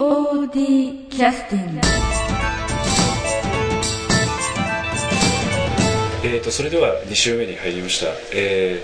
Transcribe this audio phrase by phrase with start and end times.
[0.00, 1.80] POD キャスティング
[6.24, 8.82] えー、とそれでは2週目に入りました、え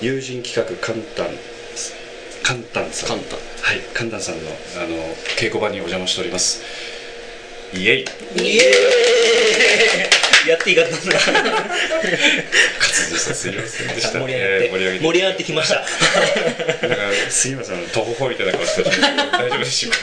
[0.00, 1.26] ー友人企画カンタン
[2.42, 3.08] カンタンさん。
[3.10, 3.38] カンタン。
[3.62, 6.62] はいカンタンさんのあの稽古場にお邪魔しております。
[7.74, 8.04] イエイ。
[8.36, 11.68] イエーイやっていいかったんだ滑
[12.80, 15.74] 舌さすいませんでした盛り上がって、えー盛り上がってきました。
[16.86, 17.04] なんか
[17.74, 19.98] んの徒歩歩みたいな顔してる大丈夫でしょうか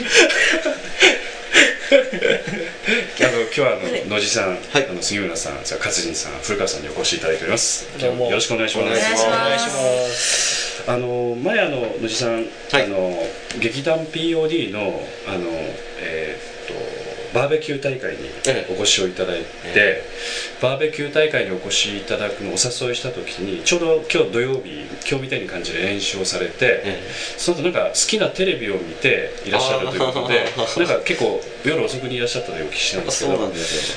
[1.92, 3.80] あの今日はあの
[4.16, 4.86] 野地さん、はい。
[4.88, 7.86] あの杉村さん、それから勝人さん、古川さんにお越しいただいております。
[7.98, 8.26] どうも。
[8.26, 8.86] よろしくお願いします。
[8.86, 10.82] お願いします。
[10.86, 12.84] あの前あの野地さん、はい。
[12.84, 13.28] あの
[13.58, 15.50] 劇団 POD のあの
[16.00, 16.61] えー
[17.34, 18.72] バーベキュー大会にええ。
[18.72, 20.04] お越しをいただいて、え
[20.60, 30.44] バーベキュー大会にお越しいただくのをお誘いした時にちょうど今日土曜日今日みたいに感じで練習をされて、えその後なんか好きなテレビを見ていらっしゃるということで
[30.76, 33.38] なんか結構夜遅くにいらっしゃったというお聞きしたんですけど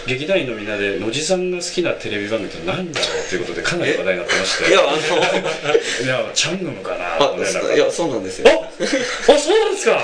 [0.08, 4.70] 劇団員のみんなで野地さんが好きなテレビ番組って何だろうということでかなり話題になってまして。
[4.70, 7.36] いやあいやチャングムかなあ
[7.76, 8.48] いやそうなんですよ。
[8.50, 10.00] ああそうなんですか。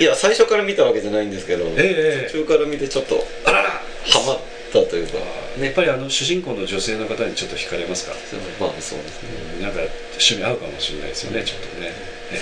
[0.00, 3.70] いや最初から見たわけじゃないんですけど、ええ途中から見てちょっとあらら。
[3.70, 4.38] ハマっ
[4.72, 5.18] たというか
[5.58, 8.12] やっぱりあの主人公の女性の方にちょっと惹かれますか？
[8.60, 9.22] まあそうです
[9.58, 9.62] ね。
[9.62, 9.80] なんか
[10.12, 11.90] 趣味合うかもしれないですよねちょっとね。
[12.30, 12.40] ええは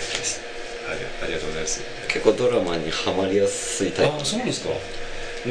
[0.51, 0.54] い
[0.91, 1.81] ありがとうございます。
[2.09, 4.17] 結構ドラマにはまりやすいタイプ。
[4.17, 4.71] あそうなんですか。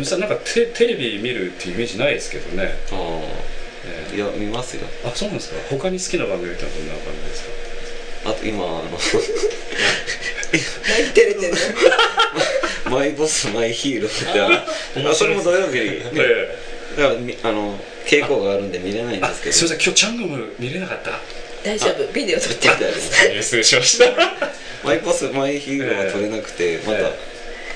[0.04, 2.64] さんなんかテテレビ見るっていうイメージないですけどね。
[2.92, 2.96] あ
[3.86, 4.14] ええ。
[4.14, 4.84] ーいや見ますよ。
[5.06, 5.56] あそうなんですか。
[5.70, 7.44] 他に好きな番組ってのはどんな番組です
[8.24, 8.30] か？
[8.30, 8.84] あと今あの
[10.54, 11.58] 何照れてんの
[12.98, 14.40] マイボスマイヒーローって
[15.00, 16.58] あのあそれも土曜日に え
[16.98, 19.54] だからみあの稽古があるんで見れないんあですけど。
[19.56, 21.20] すいません今日チャングム見れなかった？
[21.64, 22.06] 大丈夫。
[22.14, 22.74] ビデオ撮ってる。
[22.76, 23.50] みたいです。
[23.50, 24.53] 失礼しました
[24.84, 27.34] マイボスマイヒーローは撮れなくて、まだ、え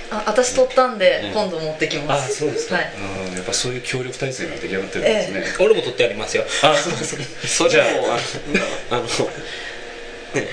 [0.10, 1.34] あ私撮ったんで、うん。
[1.34, 2.32] 今度持ってきます。
[2.32, 2.86] あそうですか、はい。
[2.86, 6.44] あーやっぱそういう協力体制が出来上がってるんですね、俺も取ってありますよ。
[6.64, 7.68] あ そうですか。
[7.70, 8.18] それもあ。
[8.92, 9.04] のあの
[10.36, 10.48] ね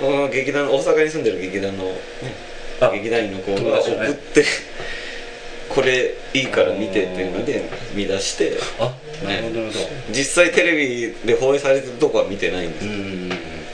[0.00, 1.92] あ劇団大阪に住んでる劇団の、ね、
[2.80, 4.44] あ劇団員の子が送って
[5.68, 8.94] これいいから見てっていうので見出してあ
[9.24, 9.86] なるほどなるほど。
[10.10, 13.17] 実際テレビで放映されてるとこは見てないんですうんうんうん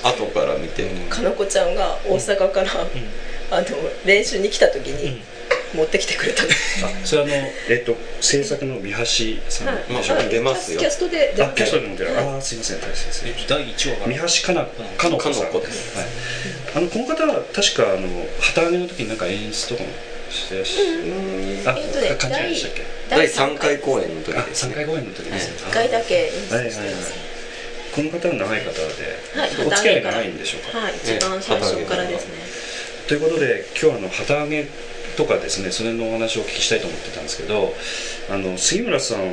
[0.04, 2.70] 後から見て、かのこちゃんが大阪から、
[3.50, 3.66] あの
[4.04, 5.22] 練習に来た時に、
[5.74, 6.48] 持ってきてくれたの。
[6.48, 6.52] あ
[7.04, 7.32] それあの
[7.68, 8.96] えっと制作の三橋
[9.48, 10.78] さんでしょうか、出ますよ。
[10.78, 12.24] キャストで出あキャストでも出る、はい。
[12.28, 13.48] あーすいません大切です。
[13.48, 14.66] 第1話が三橋かな
[14.96, 15.32] かのこさん。
[15.34, 15.60] かのこ。
[15.60, 16.06] ですはい、
[16.76, 18.08] あのこの方は確かあの
[18.40, 19.88] 旗揚げの時になんか演出とかも
[20.30, 22.82] してらっしゃあ、えっとね勘違いでしたっけ？
[23.10, 26.64] 第3回公演の時あです三回公演の時ですね、1回だけ演出はい。
[26.66, 27.14] はいはいしてます、
[27.94, 28.82] この方は長い方で、
[29.34, 32.34] はいお付き合いが長いんでしょうか、はい一番最初からですね。
[33.06, 34.66] ということで今日はあの旗揚げ
[35.16, 37.74] とかですねそれのお話をお聞きしたいと思ってたんですけど
[38.30, 39.24] あの杉村さんは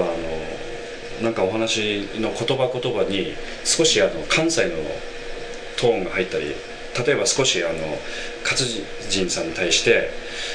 [0.00, 4.70] あのなんかお話の言葉言葉に少しあの関西の
[5.76, 6.56] トーンが入ったり
[7.06, 7.72] 例えば少しあの
[8.42, 8.60] 勝
[9.08, 10.10] 人さんに対して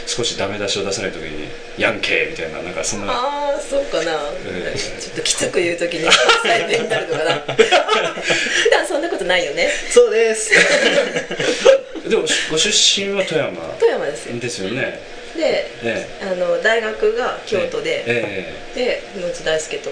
[0.06, 4.12] 少しダメ出しを出さない時に「ヤンケー」みたいななんかそんなああそうかな、
[4.46, 4.80] ええ。
[5.02, 7.34] ちょっときつく言う時に関西弁になるのかな。
[7.56, 9.70] 普段そんなことないよね。
[9.92, 10.52] そうです。
[12.08, 14.40] でもご出身は富山富山ですよ。
[14.40, 15.00] ですよね。
[15.36, 18.80] でえあの大学が京都で、ええ。
[18.80, 19.92] で野津大輔と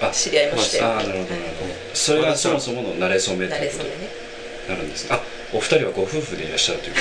[0.00, 0.80] あ知り合いまして。
[0.80, 1.26] ああなるほどなる
[1.60, 1.74] ほど。
[1.94, 3.90] それがそもそもの慣れ初めということに
[4.68, 5.20] なるんですあ
[5.52, 7.00] お二人はご夫婦でいらっしゃるというこ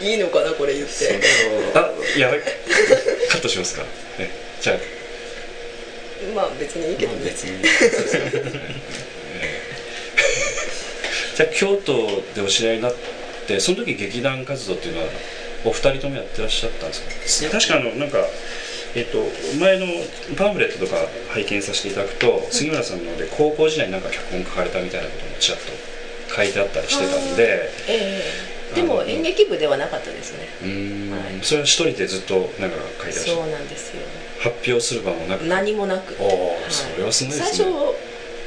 [0.04, 1.06] いいのかなこれ言って。
[1.06, 1.20] とで
[1.74, 2.40] あやばい。
[3.30, 3.82] カットしますか、
[4.18, 4.76] ね、じゃあ。
[6.34, 7.24] まあ別にいいけどね。
[7.24, 7.62] 別に
[11.36, 12.94] じゃあ京都でお知り合いになっ
[13.46, 15.08] てその時劇団活動っていうのは
[15.64, 16.94] お二人ともやってらっしゃったんで
[17.26, 17.50] すか？
[17.50, 18.26] 確かあのなんか
[18.92, 19.24] えっと、
[19.60, 19.86] 前の
[20.36, 25.70] パンフレットとか拝見させていただくと杉村さんので高校時代になんか脚本書かれたみたいなこともちらっと
[26.34, 27.70] 書いてあったりしてたんで。
[27.88, 28.74] ええ。
[28.74, 30.48] でも演劇部ではなかったですね。
[30.62, 31.22] うーん、はい。
[31.42, 34.02] それは一人でずっとなんか書いてらっしゃそうるなんですよ。
[34.38, 35.42] 発表する場もなく。
[35.42, 36.16] 何もなく。
[36.20, 36.70] おお、はい。
[36.70, 37.66] それはすごいですね。
[37.66, 38.00] 最初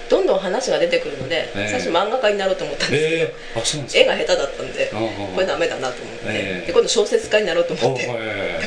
[0.10, 1.68] どんどん話が出てくるので、ええ。
[1.70, 3.60] 最初漫画家になろうと思ったんですけど、ええ。
[3.60, 4.02] あそうなんですか。
[4.02, 5.00] 絵が下手だったんでああ
[5.34, 6.68] これダメだなと思って、ええ。
[6.68, 8.08] で今度小説家になろうとお思って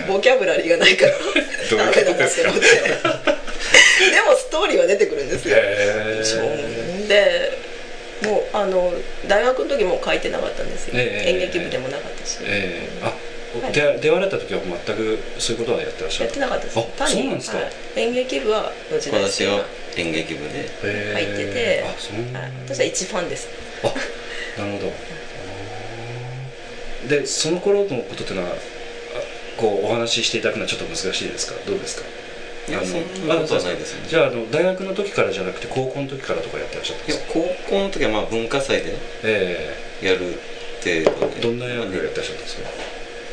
[0.08, 1.12] ボキャブラリーがないから
[1.76, 2.67] ダメだなって思って。
[4.11, 5.56] でもストーリーは出てくるんですよ、
[7.08, 7.65] で
[8.26, 8.93] もうあの
[9.28, 13.73] 大学の時も書いてなかったんですよ、ええ演劇部でもなかったし、ええあはい。
[13.73, 16.78] 出出会われた時は全くそういうことはやってらっしゃるやってなかったです。
[16.78, 17.14] あ単に。
[17.14, 17.56] そうなんですか。
[17.58, 17.70] はい。
[17.96, 19.64] 演劇部は野地大私は
[19.96, 20.69] 演劇部で。
[20.84, 21.84] へ入ってて。
[21.87, 22.17] あそう。
[22.34, 22.52] はい。
[22.69, 23.49] 私は一ファンです。
[23.82, 23.87] あ
[24.61, 24.93] なるほ
[27.06, 27.08] ど。
[27.08, 28.56] でその頃のことっていうのはあ
[29.56, 31.55] こうお話ししていただくのはちょっと難しいですか？
[31.64, 32.02] どうですか？
[32.68, 34.08] いやそんなことはないですよね。
[34.08, 37.32] じゃああの大学の時からじゃなくて高校の時からとかやってらっしゃったんいやですか？
[37.34, 40.18] 高校の時はまあ文化祭でえやる
[40.82, 41.38] 程度で。
[41.38, 42.56] えどんな役をやってらっしゃったんです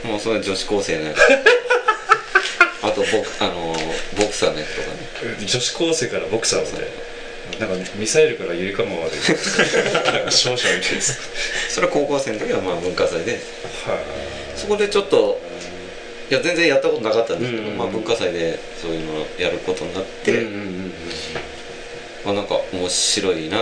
[0.04, 0.08] か？
[0.08, 1.18] もうそれは女子高生のやつ。
[2.84, 3.76] あとボクあの
[4.18, 5.36] ボクサーのやつとかね。
[5.48, 7.14] 女子高生からボクサーまで。
[7.60, 11.20] なんかミサイルからゆりかもまでなんか勝者みたいです。
[11.70, 13.34] それは高校生の時はまあ文化祭で。
[13.86, 13.98] は
[14.56, 15.40] そこでちょっと
[16.34, 17.78] いや全然やったことなかったんですけど、うんうんうん。
[17.78, 20.94] まあ、文化祭でそういうのをやることになって、いうんうんうんうん。
[22.26, 23.58] まあ、なんか面白いな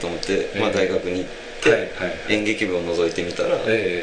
[0.00, 1.30] と思って、まあ、ええ大学に行っ
[1.62, 1.88] て、はいはい
[2.28, 4.02] 演劇部を覗いてみたら、え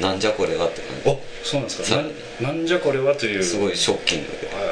[0.00, 0.02] え。
[0.02, 1.84] なんじゃこれはって感おそうなんですか。
[1.84, 3.42] さなんなんじゃこれはという。
[3.42, 4.48] じすごいショッキングで。
[4.48, 4.69] はい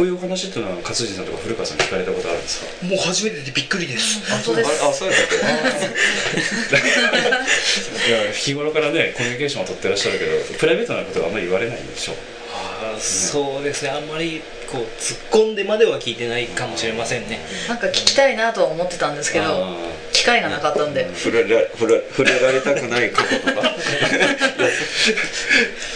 [0.00, 2.86] こういうお話っていうのは勝地さんとか古川さん聞かれたことあるんですか？
[2.86, 4.20] もう初めてでびっくりです。
[4.30, 4.82] 本当です。
[4.82, 5.36] ああそうやったっけ
[8.08, 12.14] いや日頃からねコミュニケーションを取ってらっしゃるけどプライベートなことはあんまり言われないんでしょ？
[12.54, 13.90] あーそうですね。
[13.90, 14.40] あんまり
[14.72, 17.38] こう突っ込んでまでは聞いてないかもしれませんね。
[17.68, 19.44] なんか聞きたいなとは思ってたんですけど。
[19.44, 19.76] あ
[20.20, 21.08] 機会がなかったんで。
[21.14, 23.62] 触れら触れ触れられたくない過去とか？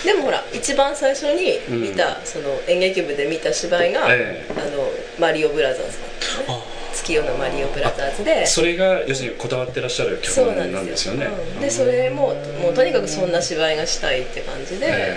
[0.04, 4.52] でもほら一番最初に見た、その演劇部で見た芝居が、ええ。
[4.56, 6.52] あのマリオブラザーズだった。
[6.52, 8.46] のね月夜のマリオブラザーズで。
[8.46, 11.26] それが要するにこだわってらっしゃるそう曲なんですすよね。
[11.26, 11.60] うん。
[11.60, 15.14] でそれももうとにかくそんな芝居がしたいって感じで、へ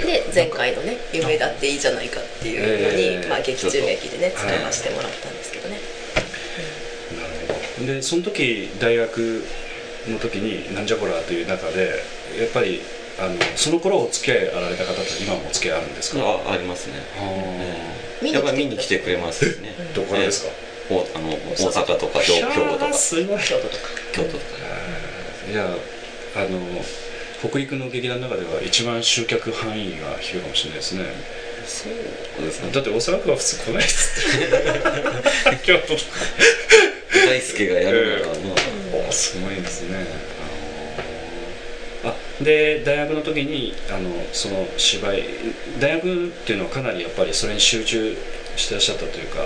[0.00, 0.06] うん。
[0.06, 3.26] で前回のね「夢だっていいじゃないか」っていうのに、ええ。
[3.28, 5.80] まあ、劇中劇でね使わせてもらったんですけどね、
[7.86, 9.44] でその時大学
[10.08, 12.02] の時になんじゃこらという中で
[12.38, 12.80] やっぱり
[13.18, 16.94] あのその頃お付き合いあられた方と今もお付き合いあるんですか、あありますね。
[17.16, 19.74] あやっぱり見に来てくれますね。
[19.78, 20.50] ー どこからですか、
[20.90, 22.92] おあの大阪とか兵兵庫とか
[23.42, 23.90] 京都とか。
[24.12, 24.44] 京都とか。
[25.50, 25.70] いや
[26.34, 26.84] あの
[27.48, 31.04] 北陸の劇団の中では一番集客範囲が広いかもしれないですね。
[31.66, 32.70] そうですね。
[32.72, 35.64] だって大阪府は普通来ないっつって。
[35.64, 36.02] 京都とか
[37.36, 40.06] 大輔がやるなら、まあおすごいですね。
[42.04, 45.24] あで大学の時にあのその芝居
[45.78, 48.16] 大学っていうのはかなりやっぱりそれに集中
[48.56, 49.40] してらっしゃったというか、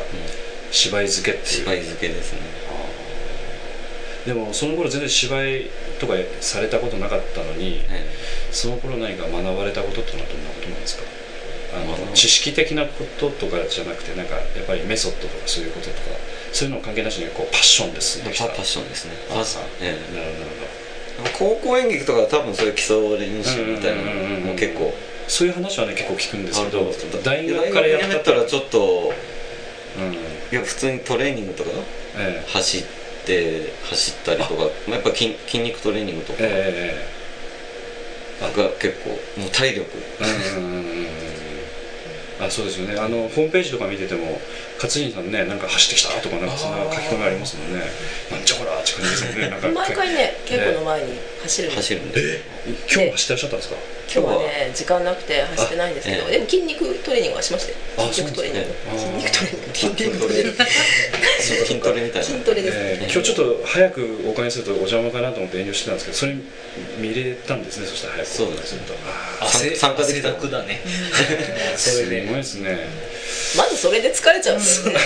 [0.71, 1.47] 芝居漬けっていう。
[1.65, 2.39] 芝居漬けですね。
[4.27, 8.07] でもその頃全然芝居とかされたことなかったのにえ
[8.53, 11.05] その頃何か学ばれたことっていうのはどんなことなんですか？
[11.73, 16.01] あの知識的なこととかじゃなくてなんかやっぱりメソッドとかそういうこととか
[16.53, 19.13] そういうのを関係なしにこうパッションで進んできたえパパッションですね。
[19.31, 19.45] あパッ
[19.81, 20.31] えなるほどなる
[21.27, 24.93] え高校演劇とかは多分そういう基礎練習みたいなのも結構。
[25.29, 26.93] そういう話はね結構聞くんですけど
[27.23, 29.13] 大学からやったらちょっと
[29.99, 30.13] うん。
[30.15, 30.17] い
[30.51, 31.71] や普通にトレーニングとか？
[32.17, 32.83] え走っ
[33.27, 34.55] て走ったりとか。
[34.89, 36.39] まあやっぱ筋筋肉トレーニングとか。
[36.43, 37.21] ええ
[38.41, 39.91] が結構もう体力。
[40.19, 40.25] う
[40.59, 40.80] ん
[42.41, 42.97] あそうですよね。
[42.99, 44.41] あのホームページとか見てても
[44.77, 47.91] 勝新さんねなんか走ってきたとかなんかそんな書き込みありますもんね。
[48.31, 49.73] なんじゃこらって感じですよね。
[49.73, 51.99] 毎回ね稽古の前に走るんですよ。
[52.01, 52.41] 走るんで。
[52.93, 53.77] 今日も走ってらっしゃったんですか？
[54.13, 58.09] 今日はね時間なくて走ってないんですけどでも筋肉トレーニングはしましたよ。
[58.09, 58.69] あ筋肉トレーニング。
[58.99, 59.55] そうなんですね。
[59.73, 60.65] 筋肉トレーニング。
[61.41, 62.23] 筋筋トレみたいな。
[62.27, 66.35] 筋トレですえー今日ちょっと早くお伺いするとお邪魔かなと思って遠慮してたんですけどそれ
[66.99, 68.29] 見れたんですねそしたら早く。
[68.31, 68.95] そうですると
[69.41, 70.31] あ汗参加できた。
[70.37, 70.81] 汗だね。
[70.85, 72.79] ーすごいですね
[73.57, 74.57] まずそれで疲れちゃう。
[74.57, 74.59] ん。
[74.61, 74.99] ですよね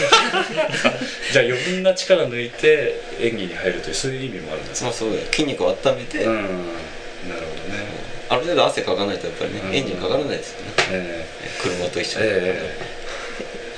[1.32, 5.22] じゃあ余分な力抜いて演技に入るというそういう意味もあるんですかまあそうだよ。
[5.30, 6.34] 筋肉を温めて、うん。
[6.34, 7.84] なるほどね。
[8.28, 9.74] ある程度汗かかないとやっぱりね、うん。
[9.74, 10.72] エンジンかからないですよね。
[10.90, 11.26] え
[11.62, 12.70] 車と一緒に、ーえ。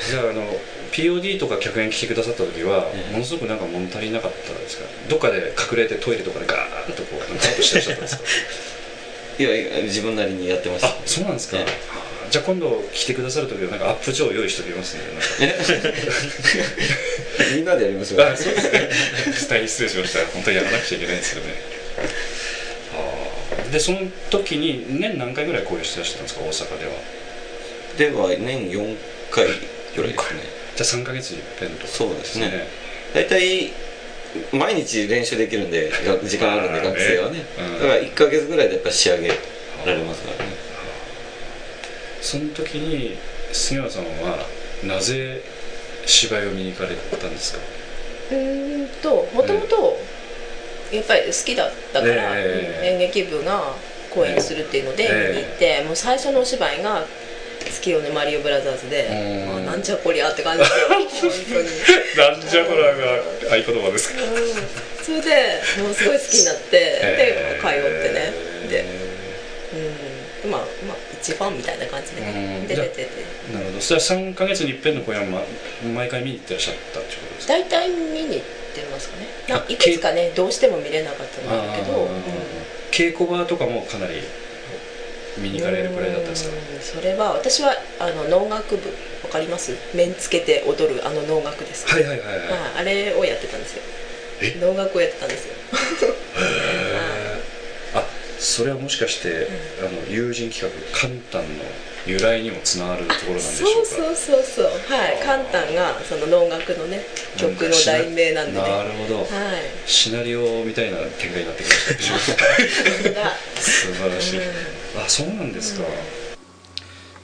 [0.09, 0.47] ーじゃああの
[0.93, 3.13] POD とか客演来てくださった時は、ええ。
[3.13, 4.85] ものすごくなんか物足りなかったですか？
[5.09, 8.23] どっかで隠れてトイレとかでガーッとこうなんかカットしてらっしゃったんですか？
[9.39, 10.89] いやいや自分なりにやってました。
[10.89, 11.65] あそうなんですか、ええ。
[11.65, 15.07] はあじゃあ今度来てくださる時はなんかアップ上用意しておきますんで
[17.55, 18.89] みんなでやりましょうあそうですね。
[19.49, 21.55] 大変失礼しました本当にやらなくちゃいけないんですよね。
[22.95, 23.71] あー。
[23.71, 26.71] でその時に年何回ぐらい公演してらっしゃったんですか？
[26.71, 26.93] 大阪では。
[27.99, 28.97] では年4
[29.31, 29.53] 回ぐ
[30.03, 30.41] らいですね。
[30.77, 32.67] じゃあ3ヶ月に一遍とかそうですね。
[33.15, 33.73] 大体
[34.53, 37.45] 毎日練習できるんでが時間あるんで学生はね。
[37.59, 37.75] うん。
[37.81, 39.35] だから1ヶ月ぐらいでやっぱ仕上げら
[39.95, 40.36] れますからね
[42.39, 43.17] その時に
[43.53, 44.47] 杉村さんは
[44.85, 45.41] なぜ
[46.05, 47.61] 芝居を見に行かれたんですか？
[48.31, 49.99] うーんともともと
[50.93, 53.75] やっぱり好きだったから、ええ演劇部が
[54.11, 55.33] 公演するっていうのでええ。
[55.33, 57.07] 見に行って、もう最初のお芝居が好
[57.83, 59.69] きよねマリオブラザーズでうん。
[59.69, 62.33] あなんじゃこりゃって感じで 本当に。
[62.33, 64.23] なんじゃこらが合言葉ですか？
[64.23, 65.05] うん。
[65.05, 68.33] それでもうすごい好きになってで通ってね。
[68.71, 68.85] で
[70.45, 70.51] うん。
[70.51, 72.23] まあまあ一番みたいな感じで。
[72.69, 73.09] 出てて。
[73.53, 73.81] なるほど。
[73.81, 75.41] それは3か月に一遍の公演は、
[75.85, 77.53] ま、毎回見に行ってらっしゃったってことですか？
[77.55, 78.41] 大体見に行っ
[78.75, 79.27] てますかね。
[79.49, 82.09] なあいくつかねどうしても見れなかったんだけど、うん
[82.93, 84.15] 稽古場とかもかなり
[85.37, 86.57] 見に行かれるくらいだったんですか？
[86.57, 88.89] うんそれは私はあの農楽部
[89.23, 89.73] わかります？
[89.95, 93.83] 面つけて踊るあの能楽です、はいはいはいはい、はいあれをやってたんですよ。
[94.41, 94.57] え？
[94.61, 95.55] 能楽をやってたんですよ。
[95.73, 95.77] あ
[98.47, 99.49] それはもしかして、
[99.81, 101.65] あの友人企画カンタンの
[102.07, 103.89] 由来にもつながるところなんでしょうか？
[103.89, 104.65] そうそうそうそう。
[104.67, 105.21] はい。
[105.21, 107.03] カンタンがその能楽のね
[107.37, 108.59] 曲の題名なんでね。
[108.61, 109.29] なるほど、はい。
[109.85, 114.45] シナリオみたいな展開になってきました素晴らしい、うん。
[115.05, 115.85] あそうなんですか、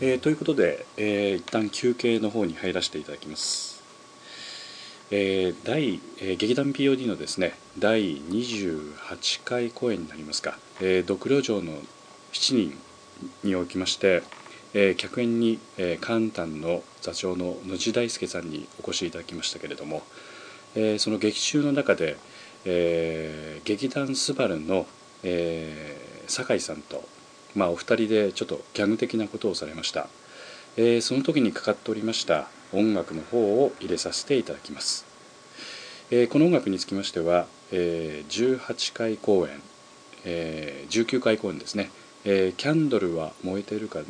[0.00, 3.71] えーということで、えー一旦休憩の方に入らせていただきます、
[5.14, 11.72] えー第、えー劇団 POD のですね第28回公演になりますか「えー、独領城の
[12.32, 12.78] 7人」
[13.44, 14.22] におきまして、
[14.72, 20.02] えー客演に、えー、カンタンの座長の野地大輔さんにお越しいただきましたけれども、
[20.74, 22.16] えーその劇中の中で、
[22.64, 24.86] えー劇団スバルの、
[25.24, 27.06] えー酒井さんと、
[27.54, 30.08] まあ、お二人でちょっとギャグ的なことをされました、
[30.76, 35.04] えーその時にかかっておりました音楽の方を入れさせていただきます、
[36.10, 39.60] えーこの音楽につきましては、えー18回公演、
[40.24, 41.90] えー19回公演ですね
[42.24, 44.04] 「えーキャンドルは燃えているかの」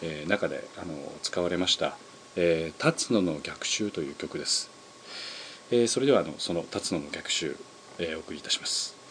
[0.00, 1.98] えー中であの使われました
[2.36, 4.70] 「えー辰野の逆襲」という曲です、
[5.70, 7.56] えーそれではあのその辰野の逆襲、
[7.98, 9.01] えーお送りいたします。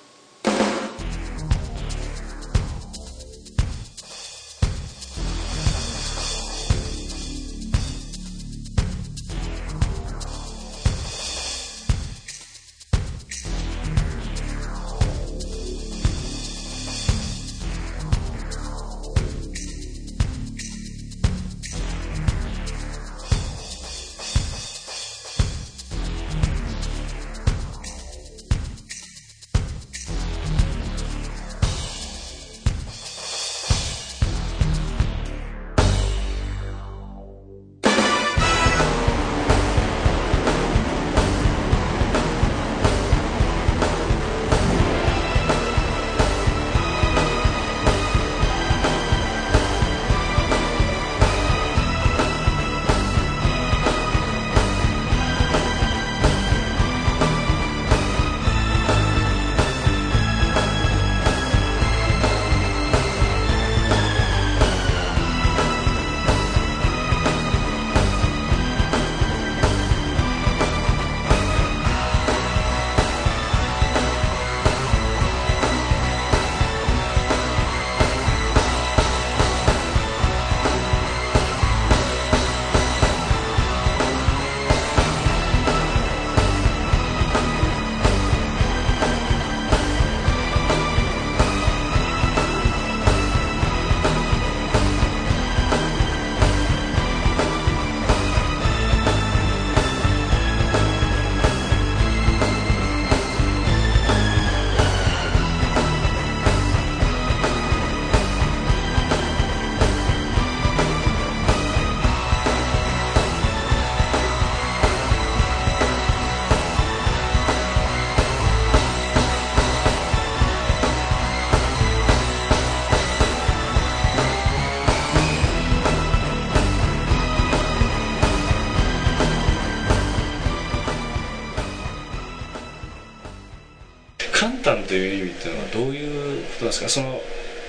[134.41, 136.89] カンタンという意味っていうのはどういうことですか？
[136.89, 137.21] その、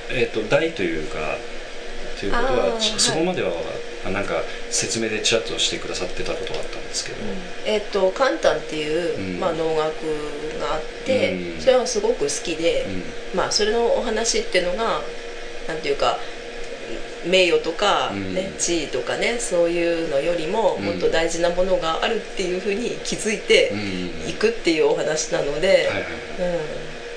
[0.08, 1.36] えー、と大というか
[2.18, 3.52] ということはそこまでは
[4.06, 4.36] あなんか
[4.70, 7.18] 説明でちらっとしてくださってたことがあったんですけど、
[7.66, 9.80] えっとカンタンっていう、うんまあ、能楽
[10.58, 11.60] があって、うん。
[11.60, 12.86] それはすごく好きで、
[13.34, 13.36] うん。
[13.36, 15.02] まあそれのお話っていうのが
[15.68, 16.16] なんていうか
[17.24, 18.34] 名誉とか、うん。
[18.34, 20.84] ね地位とかねそういうのよりもうん。
[20.84, 24.28] もっと大事なものがあるっていうふうに気づいてうん。
[24.28, 25.88] いくっていうお話なので、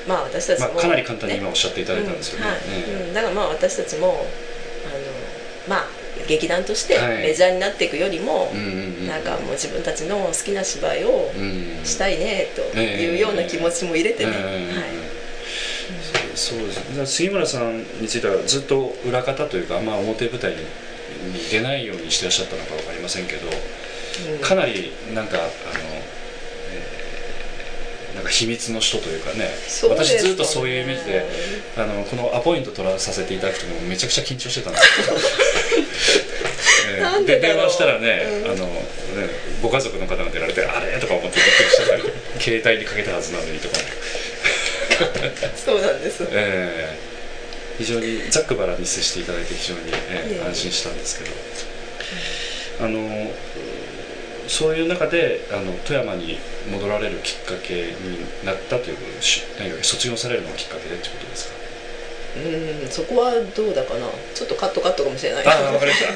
[0.07, 2.45] まあ私たちも、まあ、かなり簡単に今ねおっしゃっていただいたんですよね。
[2.45, 2.51] うん。
[2.51, 2.59] はい。
[2.87, 4.17] えうん、だからまあ私たちもあの
[5.67, 5.87] まあ
[6.27, 7.17] 劇団としてはい。
[7.23, 9.07] メジャーになっていくよりも、えうんうんうん。
[9.07, 11.79] なんかもう自分たちの好きな芝居をうん。
[11.83, 15.04] したいねというような気持ちも入れてね、ええはい
[16.35, 16.71] そうで
[17.05, 20.57] す杉村さんについてはずっと裏方というか、まあ、表舞台に
[21.33, 23.47] に出ないようにしてらっしゃったのか分かりませんけど
[24.33, 24.39] うん。
[24.39, 25.47] かなりなんかあの、
[26.71, 27.05] えー
[28.15, 29.49] なんか秘密の人というかねね。
[29.89, 31.25] 私ずっとそういうイメージで
[31.77, 34.87] あのこのアポイント取らさせていただくともめちゃくちゃ緊張してたんです
[36.95, 38.51] けど、 えで電話したらね,、うん。
[38.51, 38.81] あのね
[39.61, 40.97] ご家族の方が出られてあれ？
[40.97, 41.95] とか思ってびっくりしてた。
[41.97, 42.03] り
[42.39, 43.75] 携帯にかけたはずなのにとか、
[45.65, 46.23] そうなんです。
[46.31, 47.15] えー
[47.77, 53.31] 非常にざっくばらんに接していただいて非常に、えー安心したんですけど、あの
[54.47, 56.39] そういう中であの富山に
[56.71, 57.91] 戻られるきっかけに
[58.45, 61.55] なったということで卒業されるのがきっかけでってことですか？
[62.37, 62.39] う
[62.85, 64.07] んそこはどうだかな。
[64.33, 65.45] ちょっとカットカットかもしれない。
[65.45, 66.07] ああわかりました。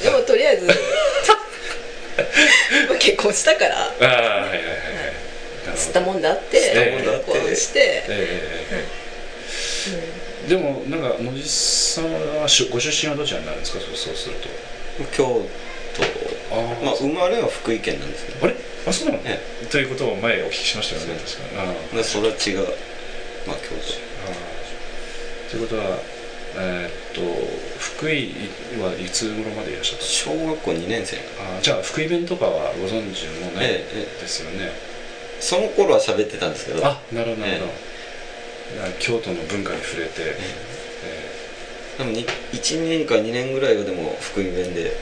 [0.00, 0.04] い。
[0.04, 0.66] でもとりあえず
[2.88, 3.76] まあ結婚したから。
[3.80, 4.54] ああはいはいはい。
[4.54, 5.29] はい
[5.74, 7.32] 吸ったもんだって吸ったもんだって。
[7.32, 8.84] 結婚して、え
[10.46, 13.80] えでもなんか野地さんはしご出身はどちらになるんですか？
[13.80, 14.48] そうそうすると。
[15.16, 16.54] 京都。
[16.54, 16.84] あー。
[16.84, 18.46] まあ生まれは福井県なんですけど。
[18.46, 18.54] あれ
[18.86, 19.38] あそうなの、え
[19.70, 21.64] ということを前お聞きしましたよね確か
[21.94, 22.00] に。
[22.30, 25.98] 育ちがまあ京ああということは
[26.56, 27.20] えーっと
[27.78, 28.32] 福井
[28.80, 31.16] はいつ頃までいらっしゃった都小学校2年生。
[31.16, 31.20] あ
[31.58, 34.22] あじゃあ福井弁とかはご存知もないえええ。
[34.22, 34.72] ですよね、
[35.40, 36.86] その頃は喋ってたんですけど。
[36.86, 37.72] あなるほどなるほど、
[38.84, 40.36] えいや京都の文化に触れて、え
[41.98, 44.92] でもに1年か2年ぐらいはでも福井弁で。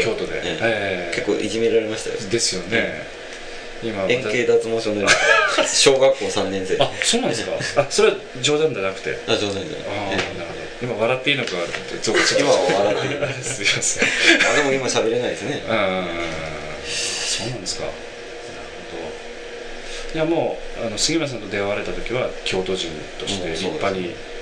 [0.00, 0.26] 京都。
[0.26, 1.10] で、ええ。
[1.10, 2.30] え結構いじめられましたよ。
[2.30, 3.02] ですよね、
[3.82, 6.76] 今円形脱毛症になりました小学校3年生。
[6.76, 7.82] であそうなんですか。
[7.82, 9.18] あそれは冗談じゃなくて。
[9.28, 10.64] あ冗談じゃないああえなるほど。
[10.82, 11.52] 今笑っていいのかっ
[11.92, 12.40] てちょっと。
[12.40, 12.56] 今は
[12.92, 13.34] 笑ってる。
[13.42, 14.08] すいません。
[14.50, 15.62] あでも今喋れないですね。
[15.68, 16.08] あ
[16.86, 17.84] そうなんですか
[20.14, 24.34] いやもうあの杉村さんと出会われた時は京都人として立派に、えー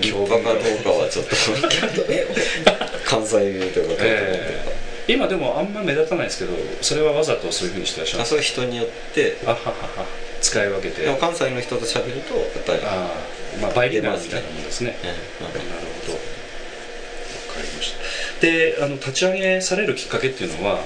[0.00, 1.34] 立派かどうかはちょっと
[3.06, 4.62] 関西弁とかえ
[5.06, 6.52] 今でもあんま目立たないですけど
[6.82, 9.36] それはわざとそういうふうにしてらっしゃるあそ人によって。
[9.44, 10.06] あははは。
[10.40, 11.06] 使い分けて。
[11.18, 13.10] 関西の人と喋るとやっぱりあ
[13.58, 14.96] あまあバイリンガルみたいなもんですね。
[15.02, 15.60] ええなる
[16.06, 16.12] ほど。
[16.12, 16.18] わ
[17.54, 17.94] かりまし
[18.40, 18.46] た。
[18.46, 20.80] であの立ち上げされるきっかけっていうのは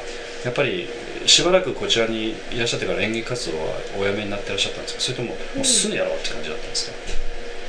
[0.44, 0.88] やっぱり
[1.28, 3.64] しばらくこちらにいらっしゃってから演劇活動は
[3.98, 5.00] おやめになってらっしゃったんですか？
[5.00, 6.96] それとももうすぐやろうって感じだったんですか、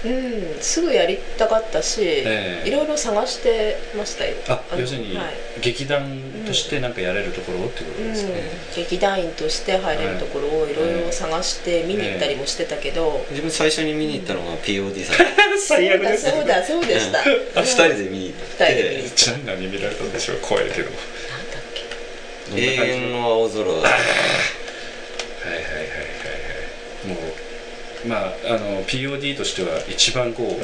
[0.05, 2.67] うんすぐやりたかったし、ええ。
[2.69, 4.33] いろいろ探してましたよ。
[4.47, 5.33] あの要するにはい。
[5.61, 8.31] 劇団としてなんかやれるところっていうことうんですか、
[8.77, 15.27] 劇団員として入れるところをいろいろ探して見に行ったりもしてたけど、自分最初に見に行ったのが POD さん。
[15.59, 17.19] 最悪ですそうだそうだそうでした、
[17.59, 20.89] あ2人で見に行っ二人で見に行てちなみに何見られたんでしょう怖いけど
[22.59, 23.63] 永遠の青空。
[23.71, 23.93] はいはいはい
[25.53, 25.85] はい。
[25.85, 26.59] はい
[27.07, 30.59] もうまああの POD としては一番こ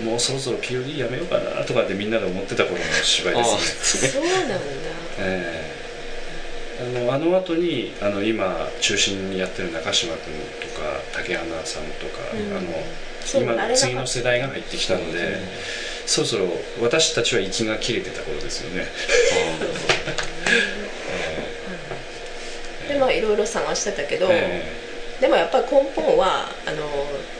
[0.00, 4.08] うもうそろそろ POD やめようかなとかってみんなで思ってた頃の芝居ですね。
[4.08, 4.54] そうなんだ
[5.18, 5.76] ええ。
[6.78, 12.56] あのあの後にあの今中心にやってる中島君とか竹花さんとか、うん。
[12.56, 12.68] あの
[13.34, 15.38] 今次の世代が入ってきたので、
[16.06, 16.46] そろそろ
[16.80, 18.86] 私たちは息が切れてた頃ですよね、で
[22.98, 24.62] まあいろいろ探してたけど、え
[25.20, 26.86] でもやっぱり根本はあの、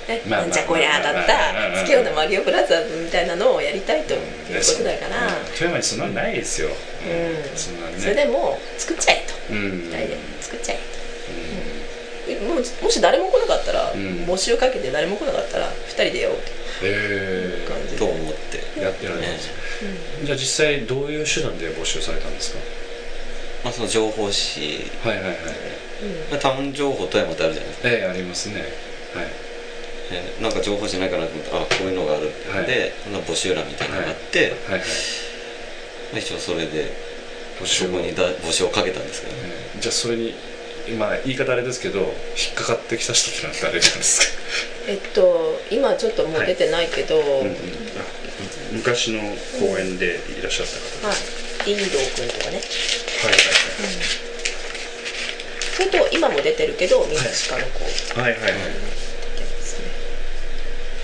[0.08, 4.24] ねなんじゃこりゃだった月夜のマリオブラザーズみたいなのをやりたいというこ
[4.78, 5.32] とだから、うん。
[5.52, 6.74] 富山にそんなのないですよ、うん。
[7.58, 7.98] そんなね。
[7.98, 9.52] それでもう作っちゃえと。
[9.52, 9.70] うん。
[9.84, 10.78] 二人で作っちゃえ
[12.38, 13.94] と、もうもし誰も来なかったら、ん。
[14.24, 16.86] 募集かけて誰も来なかったら2人でやろうえと。
[16.86, 19.50] いう感じで、と思ってやってられます、
[20.24, 22.58] じゃあ実際どういう手段で募集されたんですか？
[23.66, 24.78] まあその情報誌。
[25.02, 25.36] はいはいはい。
[26.30, 26.38] うん。
[26.38, 27.88] タウン情報富山ってあるじゃないですか。
[27.90, 28.60] ええありますね。
[28.60, 28.66] はい。
[30.12, 32.66] えーなんか情報誌ないかなと思ってあこういうのがあるってはい。
[32.66, 34.78] で、その募集欄みたいなのがあって、はい。
[34.78, 34.80] はい
[36.12, 36.92] まあ一応それで
[37.60, 39.38] 募集にだ募集をかけたんですけどね。
[39.42, 39.80] ええ。
[39.80, 40.32] じゃあそれに
[40.96, 44.26] まあ言い方あれですけど引っかかってきた人ってのは誰なんですか、
[44.86, 47.50] えっと今ちょっともう出てないけど、うんうん。
[47.50, 47.56] あ
[48.70, 49.18] 昔の
[49.58, 51.16] 公演でいらっしゃった方はい、
[51.66, 52.56] インド君とかね。
[52.56, 53.40] はいはい
[55.76, 57.84] それと今も出てるけどみんな鹿の子。
[58.18, 58.52] はいはいはい。
[58.52, 59.84] はいですね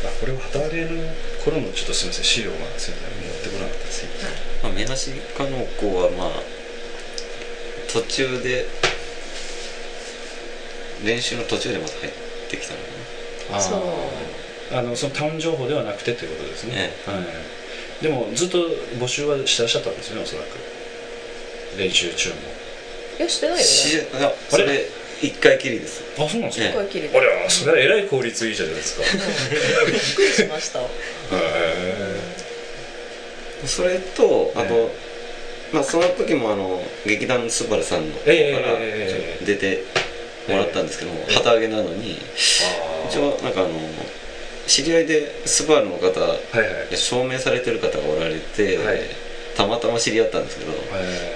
[0.04, 1.12] あこれは旗揚げの
[1.44, 4.04] 頃のちょっとすみません資料がすみません持ってこなかったです。
[4.62, 6.42] まあ、目なしかの子はまあ
[7.92, 8.66] 途中で
[11.04, 12.12] 練習の途中でまた入っ
[12.48, 12.86] てきたのか
[13.52, 14.78] あーそう。
[14.78, 17.10] あのそのタウン情報ではなくてということですね、え。
[17.10, 17.24] はい、
[18.02, 18.58] でもずっと
[18.98, 21.78] 募集はしてらっしゃったんですよねおそらく。
[21.78, 22.34] 練習中も。
[23.18, 24.86] いやしてないよなしねいやそれ
[25.22, 26.02] 一回きりです。
[26.18, 29.04] あそうなんですか、ええ声切りあれはそれはえらい効率いいじゃないですか。
[29.04, 29.06] へ
[29.90, 30.80] びっくりしました。
[30.80, 30.86] え
[33.64, 34.92] それとあと、え
[35.72, 39.44] まあその時もあの劇団スバルさんの方からええ。
[39.44, 39.84] 出て
[40.48, 42.18] もらったんですけども、旗揚げなのに
[43.08, 43.70] 一応なんかあの
[44.72, 46.96] 知り合いでスバルの方はいはい。
[46.96, 49.00] 証明されてる方がおられて、はい。
[49.54, 50.76] たまたま知り合ったんですけど、は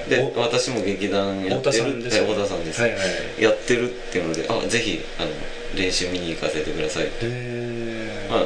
[0.07, 2.97] いでお私も劇団やってる太田さんですはい太田さんです、はいは
[3.39, 3.43] い。
[3.43, 5.29] やってるっていうのであぜひあの
[5.79, 7.09] 練習見に行かせてください。
[7.09, 8.45] って、えまあ、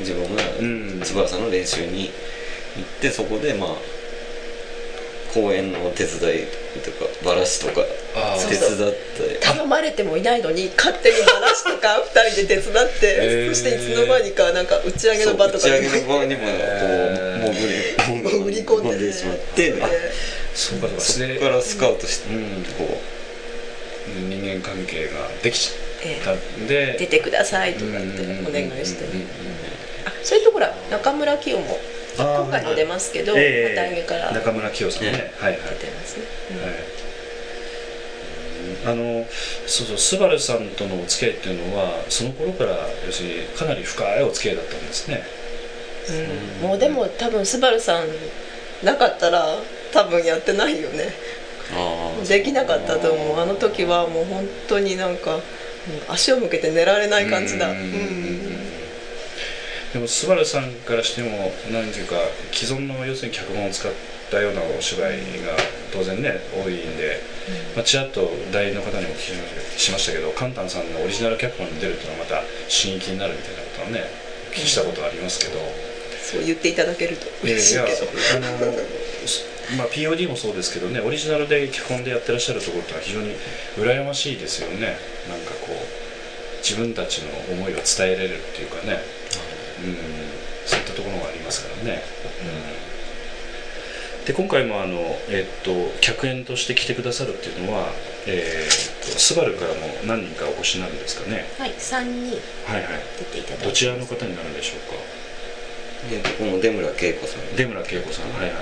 [0.00, 1.00] 自分がうん。
[1.04, 3.68] スバルさんの練習に行ってそこでまあ
[5.34, 6.46] 公演の手伝い
[6.80, 7.84] とかバラシとかあ
[8.48, 9.38] 手伝って。
[9.40, 19.70] 頼まれてもいないのに勝手に話とか 二人で手伝って、そしていつの間にかなんか打ち上げの場とか打ち上げの場にもこう 潜り込んでねしまって。
[19.72, 19.82] で
[20.54, 22.98] そこからスカウトして、うんこ
[24.06, 26.96] 人間関係ができちえゃったんで。
[26.98, 29.04] 出てくださいとかってお願いして。
[30.06, 31.78] あそれとほら中村清も
[32.16, 35.32] 今回も出ますけどええ旗揚げから出て中村清さんね。
[35.36, 35.60] はいはい。
[35.60, 35.66] ま
[36.06, 36.62] すね、うん。
[36.62, 36.74] はい
[38.86, 39.26] あの
[39.66, 45.22] そうそうスバルさんとのお付き合いっていうのはその頃から要するにかなり深いお付き合いだったんですね。
[46.60, 46.68] うん。
[46.68, 48.06] もうでも多分スバルさん
[48.84, 49.56] なかったら
[49.92, 51.12] 多分やってないよね。
[51.74, 53.40] ああできなかったと思う。
[53.40, 55.42] あの時はもう本当になんか、うん
[56.08, 57.68] 足を向けて寝られない感じだ。
[57.68, 58.35] ううんん
[59.96, 61.30] でもスバルさんからしても
[61.72, 62.16] 何ていうか
[62.52, 63.92] 既存の要するに脚本を使っ
[64.30, 65.56] たようなお芝居が
[65.90, 67.16] 当然ね多いんで、
[67.74, 74.04] まあ、ちらっと代理の方にも聞きましましたけどカンタンさんのオリジナル脚本に出るっていうのはまた刺激になるみたいなことはね
[74.50, 75.56] お聞きしたことありますけど、
[76.20, 77.26] そう言っていただけると。
[77.42, 77.88] 嬉しいけど。
[78.36, 78.72] あの
[79.26, 79.44] す
[79.76, 83.34] まあ、POD もそうですけどねオリジナルで脚本でやってらっしゃるところってのは非常に
[83.76, 84.96] 羨ましいですよね。
[85.28, 86.06] なんかこう
[86.66, 88.98] 自分たちの思いを伝えられるっていうかね、うん、
[90.66, 92.02] そういったところがありますからね、
[94.20, 94.26] うん。
[94.26, 97.92] で今回もあの、えっと客演として来てくださるっていうのは、
[98.26, 101.46] えーっとスバルからも何人かお越しになるんですかね。
[101.58, 102.36] はい3人
[102.66, 103.02] はいはい。
[103.18, 104.96] 出ていただいてどちらの方になるんでしょうか？
[106.10, 107.56] でこの出村恵子さん。
[107.56, 108.60] 出村恵子さん、はいはい、あの、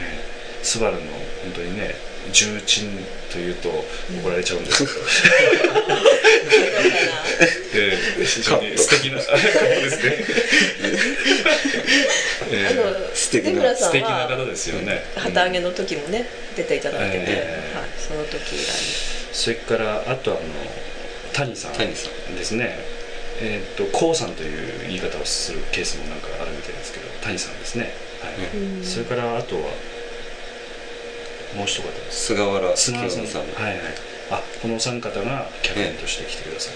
[0.00, 1.00] えースバルの
[1.44, 1.94] 本当にね、
[2.32, 2.90] 重鎮
[3.30, 4.98] というと怒られちゃうんですけど、
[7.74, 10.24] えー非常に素敵なカットですね。
[12.52, 15.04] えあのー素敵な出村さん素敵方ですよね。
[15.16, 18.70] 旗揚げの時もね出ていただいてて、ええはい、その時以来
[19.32, 20.40] それからあとあの
[21.32, 22.78] 谷さん谷さですね。
[23.40, 27.92] えーっとこうさんという言い方をするケースもなんかあるみたいですけど、谷さんですね。
[28.22, 28.34] はい。
[28.56, 29.62] うんそれからあとは
[31.54, 32.26] もう一方です。
[32.26, 33.80] 菅原菅原さんはいはい
[34.30, 36.74] あこのお三方が客演として来てください、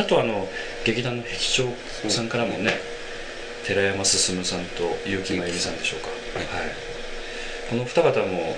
[0.00, 0.48] あとあの
[0.84, 1.64] 劇団の壁長
[2.10, 2.80] さんからもね、
[3.66, 6.46] 寺山進さんと結城真由美さんでしょうか、はい。
[7.70, 8.56] この二方も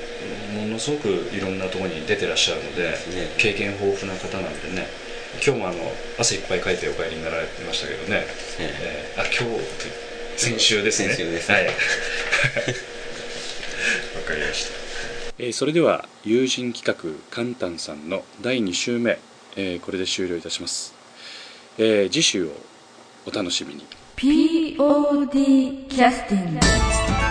[0.55, 2.97] ものすごくいろんなところに出てらっしゃるので、ね。
[3.38, 4.88] 経験豊富な方なんでね
[5.44, 8.25] 今日もあの汗いっぱいかいてお帰りになられてましたけどね、
[8.59, 9.61] えーあ今日
[10.37, 11.11] 先週ですね。
[11.11, 11.66] 先週ですはい。
[11.70, 11.73] わ
[14.27, 14.93] かりました
[15.38, 19.18] えーそれでは友人企画カンタンさんの第2週目、
[19.57, 20.94] えーこれで終了いたします、
[21.79, 22.51] えー次週を
[23.27, 23.85] お楽しみに。
[24.16, 27.23] POD キャスティング